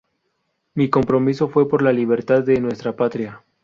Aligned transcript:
Mi 0.73 0.89
compromiso 0.89 1.47
fue 1.47 1.69
por 1.69 1.83
la 1.83 1.93
libertad 1.93 2.41
de 2.41 2.59
nuestra 2.59 2.95
patria. 2.95 3.43